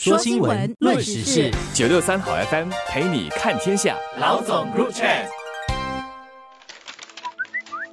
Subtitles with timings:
[0.00, 3.96] 说新闻，论时事，九六三好 FM 陪你看天下。
[4.20, 5.04] 老总入场。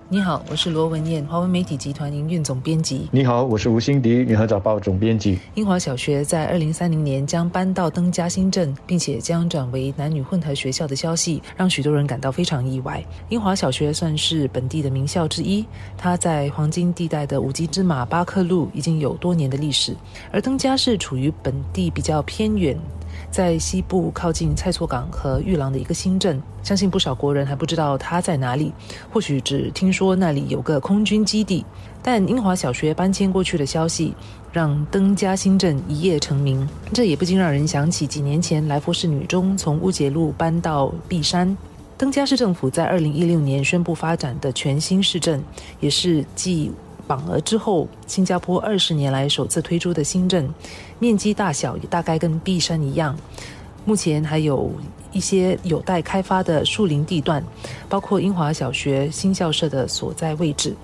[0.07, 3.09] 你好，我是罗文燕，华文媒体集团营运总编辑。
[3.09, 5.39] 你好，我是吴欣迪，联合早报总编辑。
[5.55, 13.03] 英华小学在二零三零年将搬到登嘉新镇，并且将转为男女混合学校的消息，让许多人感到非常意外。
[13.29, 15.65] 英华小学算是本地的名校之一，
[15.97, 19.95] 它在黄金地带的五级之马巴克路已经有多年的历史，
[20.31, 22.77] 而登嘉是处于本地比较偏远。
[23.35, 28.71] 在西部靠近蔡厝港和玉郎的一个新镇，相信不少国人还不知道它在哪里，
[29.11, 31.65] 或许只听说那里有个空军基地。
[32.01, 34.15] 但英华小学搬迁过去的消息，
[34.53, 36.65] 让登嘉新镇一夜成名。
[36.93, 41.57] 这也不禁让人想起几年前来佛士女中从乌节路搬到碧山。
[41.97, 45.43] 登嘉市政府在二零一六年宣布发展的全新市镇，
[45.81, 46.71] 也是继。
[47.07, 50.47] 榜额之后，新加坡二十年来首次推出的新镇，
[50.99, 53.15] 面积大小也大概跟碧山一样。
[53.85, 54.71] 目前还有
[55.11, 57.43] 一些有待开发的树林地段，
[57.87, 60.75] 包括英华小学新校舍的所在位置。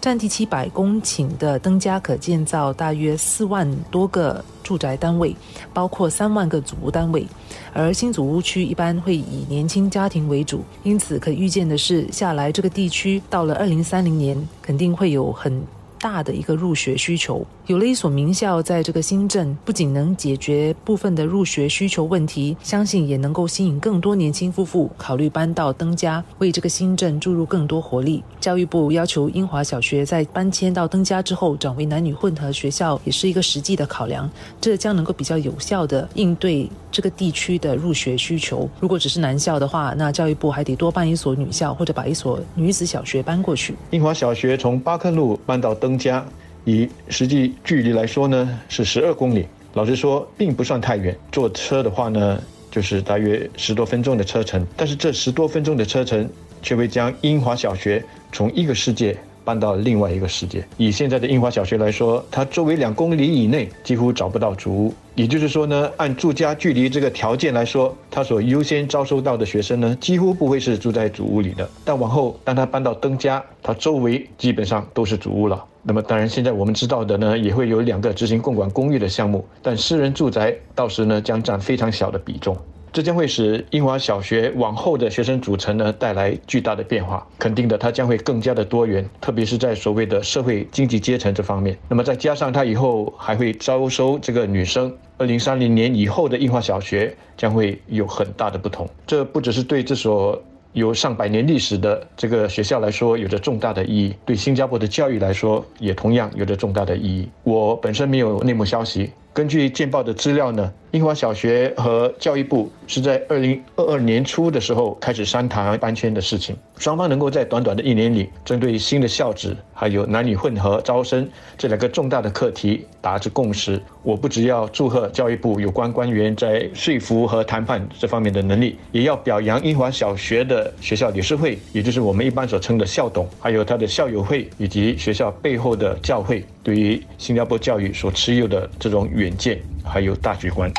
[0.00, 5.34] 占地七百公顷的登家可建造大约四万多个住宅单位，
[5.74, 7.26] 包括三万个祖屋单位。
[7.72, 15.62] 而新祖屋区一般会以年轻家庭为主，因此可预见的是，下来这个地区到了二零三零年，肯定会有很。
[15.98, 28.22] 大的一个入学需求，有了一所名校在这个新镇，不仅能解决部分的入学需求问题，相信也能够吸引更多年轻夫妇考虑搬到登家，为这个新镇注入更多活力。
[28.40, 38.68] 教育部要求英华小学在搬迁到登家之后转为男女混合学校，也是一个实际的考量，这将能够比较有效的应对这个地区的入学需求。
[38.78, 43.74] 如果只是男校的话，那教育部还得多办一所女校，或者把一所女子小学搬过去。
[43.90, 45.87] 英华小学从巴克路搬到登。
[45.88, 46.22] 登家
[46.66, 49.46] 以实际距离来说呢，是十二公里。
[49.72, 51.16] 老实说，并不算太远。
[51.32, 52.38] 坐车的话呢，
[52.70, 54.66] 就是大约十多分钟的车程。
[54.76, 56.28] 但是这十多分钟的车程，
[56.60, 59.16] 却会将英华小学从一个世界。
[59.44, 60.62] 搬到另外一个世界。
[60.76, 64.94] 以现在的英华小学来说，它周围两公里以内几乎找不到竹屋。
[65.14, 71.66] 也就是说呢，按住家距离这个条件来说，它所优先招收到的学生呢，几乎不会是住在主屋里的。
[71.82, 75.64] 但往后，当他搬到登家，它周围基本上都是主屋了。
[75.82, 82.56] 那么，当然现在我们知道的呢，也会有两个执行共管公寓的项目，但私人住宅到时呢，将占非常小的比重。
[82.90, 87.24] 这将会使英华小学往后的学生组成呢带来巨大的变化。
[87.38, 91.76] 肯定的，它将会更加的多元，特别是在所谓的社会经济阶层这方面。
[91.86, 98.88] 那么再加上它以后还会招收这个女生，二零三零年以后的英华小学将会有很大的不同。
[99.06, 107.28] 这不只是对这所有上百年历史的这个学校来说有着重大的意义，对新加坡的教育来说也同样有着重大的意义。
[107.42, 109.10] 我本身没有内幕消息。
[109.32, 116.56] 根据见报的资料呢，英华小学和教育部是在二零二二年初的时候开始商谈搬迁的事情。
[116.76, 123.80] 双方能够在短短的一年里，针对新的校址还有男女混合招生这两个重大的课题达至共识。
[124.02, 139.27] 我不只要祝贺教育部有关官员在说服和谈判这方面的能力，也要表扬英华小学的学校理事会，也就是我们一般所称的校董，还有他的校友会以及学校背后的教会，对于新加坡教育所持有的这种远。
[139.28, 140.72] 眼界，还有大局观。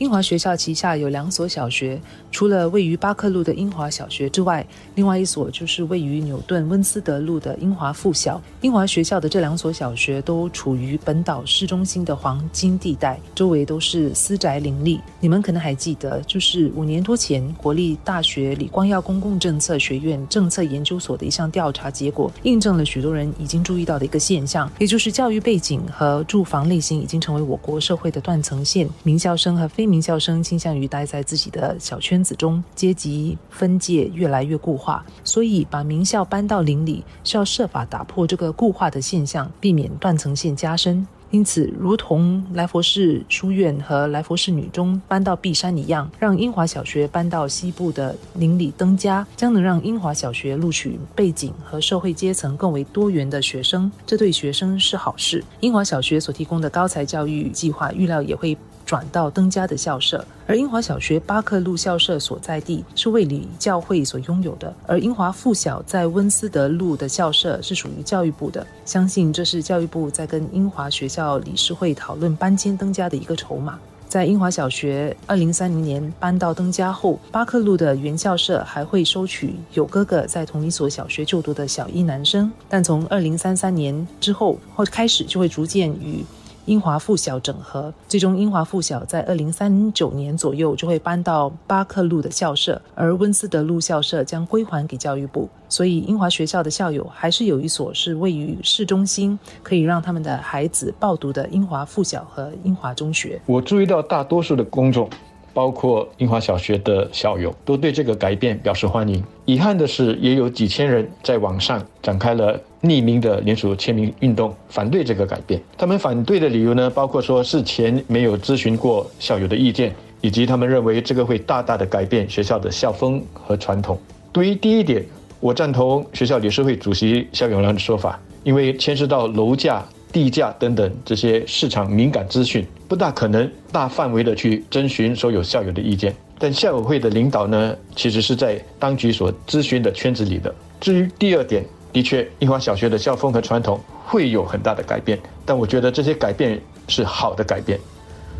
[0.00, 2.00] 英华学校旗下有两所小学，
[2.30, 8.40] 除了位于巴克路的英华小学之外，另外一所就是位于纽顿温斯德路的英华附小。
[8.60, 15.00] 英华学校的这两所小学都处于本岛市中心的黄金地带，周围都是私宅林立。
[15.20, 28.88] 你们可能还记得，就是五年多前国立大学李光耀公共政策学院政策研究所的一项调查结果，印证了许多人已经注意到的一个现象，也就是教育背景和住房类型已经成为我国社会的断层线。
[29.02, 41.06] 名校生和非名校生倾向于待在自己的小圈分子中，阶级分界越来越固化，所以把名校搬到邻里是要设法打破这个固化的现象，避免断层线加深。
[41.30, 55.44] 因此，如同来佛士书院和来佛士女中搬到碧山一样，让英华小学搬到西部的邻里登家，将能让英华小学录取背景和社会阶层更为多元的学生，这对学生是好事。
[55.60, 58.58] 英华小学所提供的高才教育计划，预料也会。
[58.88, 68.66] 转到登家的校舍，而英华小学巴克路校舍所在地是卫理教会所拥有的，而英华附小在温斯德路的校舍是属于教育部的。
[68.86, 73.78] 相信这是教育部在跟英华学校理事会讨论搬迁登家的一个筹码。
[74.08, 86.24] 在英华小学二零三零年搬到登家后，巴克路的原校舍还会收取有哥哥在同一所小学就读的小一男生，但从二零三三年之后或开始就会逐渐与。
[86.68, 95.48] 英华附小整合，最终英华附小在二零三九年左右就会搬到巴克路的校舍，而温斯德路校舍将归还给教育部。
[95.70, 103.40] 所以英华学校的校友还是有一所是位于市中心，可以让他们的孩子报读的英华附小和英华中学。
[103.46, 105.08] 我注意到大多数的公众。
[105.54, 109.24] 包括英华小学的校友都对这个改变表示欢迎。
[109.44, 115.60] 遗憾的是，也有几千人在网上展开了匿名的联署签名运动，反对这个改变。
[115.76, 123.98] 他们反对的理由呢，包括说事前没有咨询过校友的意见，以及他们认为这个会大大的改变学校的校风和传统。
[124.32, 125.04] 对于第一点，
[125.40, 129.84] 我赞同学校理事会主席肖永良的说法，因为牵涉到楼价。
[130.10, 136.14] 地价等等这些市场敏感资讯，不大可能大范围的去征询所有校友的意见。
[136.38, 140.52] 但校友会的领导呢，其实是在当局所咨询的圈子里的。
[140.80, 147.78] 至于第二点，的确，樱花小学的校风和传统会有很大的改变，但我觉得这些改变是好的改变。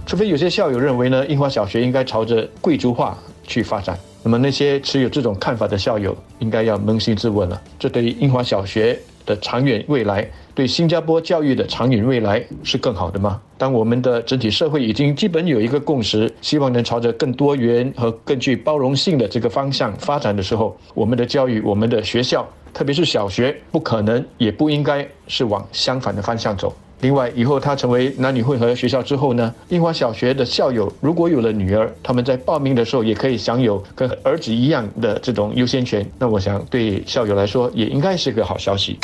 [0.07, 10.29] 除非有些校友认为呢，樱花小学应该朝着贵族化去发展，那么那些持有这种看法的校友应该要扪心自问了：这对于樱花小学的长远未来。
[10.55, 13.41] 对新加坡教育的长远未来是更好的吗？
[13.57, 26.75] 当我们的整体社会已经基本有一个共识，希望能朝着更多元和更具包容性的这个方向发展的时候，我们的教育、我们的学校，特别是小学，不可能也不应该是往相反的方向走。
[27.01, 36.05] 另外，以后他成为男女混合学校之后呢，樱花小学的校友如果有了女儿，他们在报名的时候也可以享有跟儿子一样的这种优先权。
[36.19, 38.99] 那我想对校友来说也应该是个好消息。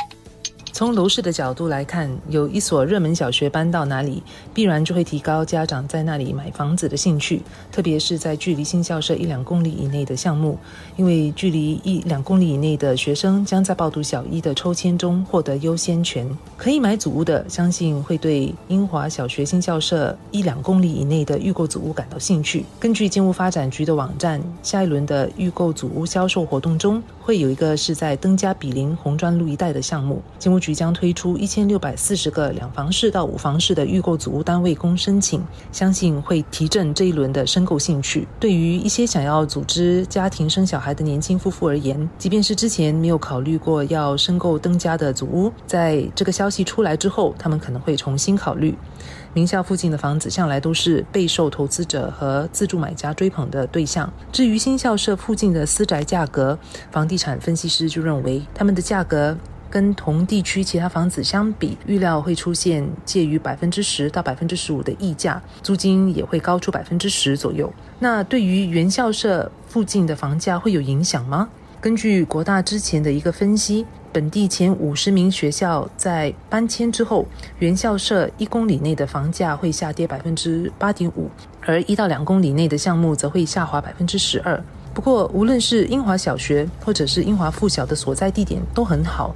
[0.74, 4.20] 从楼市的角度来看，有一所热门小学搬到哪里，
[4.52, 7.40] 必然就会提高家长在那里买房子的兴趣，
[7.70, 10.58] 特别是在距离新校舍一两公里以内的项目，
[10.96, 16.28] 因为距离一两公里以内的学生将在报读小一的抽签中获得优先权。
[16.56, 22.64] 可以买祖屋的，相信会对英华小学新校舍一两公里以内的预购祖屋感到兴趣。
[22.80, 30.63] 根据建屋发展局的网站，下一轮的预购祖屋销售活动中，会有一个是在登嘉比邻红砖路一带的项目，建屋。
[30.64, 38.26] 局将推出一千六百四十个两房式到五房式的预购组屋单位供申请，相信会提振这一轮的申购兴趣。
[38.40, 48.74] 对于一些想要组织家庭生小孩的年轻夫妇而言，即便是之前没有考虑过要申购登家的组屋，在这个消息出来之后，他们可能会重新考虑。
[49.34, 54.10] 名校附近的房子向来都是备受投资者和自住买家追捧的对象。
[54.32, 56.56] 至于新校舍附近的私宅价格，
[56.92, 59.36] 房地产分析师就认为他们的价格。
[59.74, 67.68] 跟同地区其他房子相比，预料会出现介于百分之十到百分之十五的溢价，租金也会高出百分之十左右。
[67.98, 71.48] 那对于原校舍附近的房价会有影响吗？
[71.80, 77.26] 根据国大之前的一个分析，本地前五十名学校在搬迁之后，
[77.58, 81.28] 原校舍一公里内的房价会下跌百分之八点五，
[81.62, 84.62] 而一到两公里内的项目则会下滑百分之十二。
[84.94, 89.34] 不过，无论是英华小学或者是英华附小的所在地点都很好。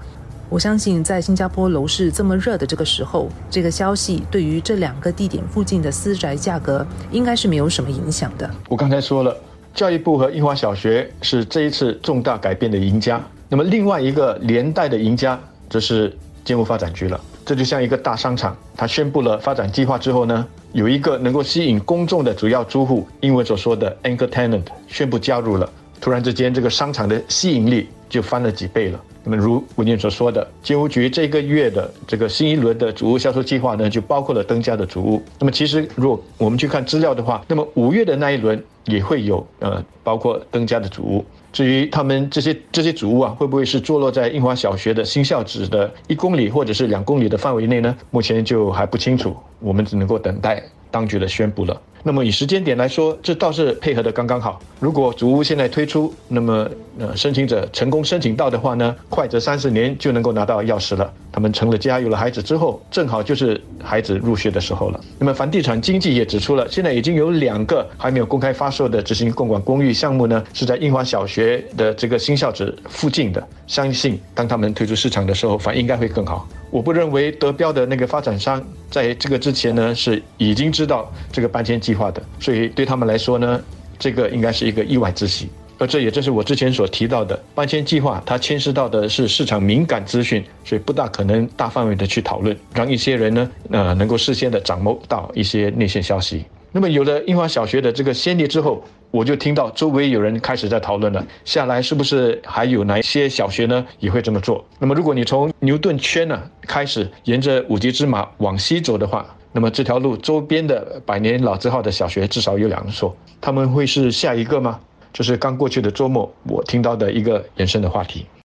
[0.50, 8.50] 我相信，在新加坡楼市这么热的这个时候，这个消息对于这两个地点附近的私宅价格应该是没有什么影响的。
[8.66, 9.36] 我刚才说了，
[9.74, 13.22] 教育部和樱花小学是这一次重大改变的赢家。
[13.50, 17.20] 那么另外一个连带的赢家，则是建屋发展局了。
[17.44, 25.70] 这就像一个大商场，它宣布了发展计划之后呢，有一个能够吸引公众的主要租户，英文所说的 anchor tenant 宣布加入了。
[26.00, 28.98] 突然之间，这个商场的吸引力就翻了几倍了。
[29.28, 35.22] 那么，如文件所说的，建屋局这个月的这个新一轮的主屋销售计划呢，就包括了登家的主屋。
[35.38, 41.24] 那么，其实如果我们去看资料的话，那么五月的那一轮也会有呃，包括登家的主屋。
[41.52, 47.94] 至于他们这些这些主屋啊，会不会是坐落在印华小学的新校址的一公里或者是两公里的范围内呢？
[48.10, 51.78] 目前就还不清楚，我们只能够等待当局的宣布了。
[52.02, 54.60] 那么以时间点来说，这倒是配合的刚刚好。
[54.80, 61.12] 如果主屋现在推出，那么呃申请者成功申请到的话呢，快则三四年就能够拿到钥匙了。
[61.38, 65.00] 他们成了家，有了孩子之后，正好就是孩子入学的时候了。
[65.20, 73.46] 那么房地产经济也指出了，现在已经有两个还没有公开发售的执行共管公寓项目呢，是在印华小学的这个新校址附近的。
[73.68, 76.48] 相信当他们推出市场的时候，反应该会更好。
[76.72, 83.62] 我不认为得标的那个发展商在这个之前呢是已经知道这个搬迁计划的，所以对他们来说呢，
[83.96, 85.48] 这个应该是一个意外之喜。
[85.78, 96.44] 而这也正是我之前所提到的搬迁计划，它牵涉到的是市场敏感资讯，所以不大可能大范围的去讨论，让一些人呢，呃，能够事先的掌握到一些内线消息。
[96.72, 104.62] 那么有了樱花小学的这个先例之后，我就听到周围有人开始在讨论了，下来是不是还有哪些小学呢也会这么做？
[104.78, 114.78] 那么如果你从牛顿圈呢开始，沿着五级芝马往西走的话，那么这条路周边的百年老字号的小学至少有两所，他们会是下一个吗？
[115.12, 118.26] 这是刚过去的周末我听到的一个延伸的话题。